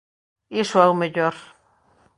Iso 0.63 0.77
é 0.85 0.87
o 0.93 0.99
mellor. 1.01 1.35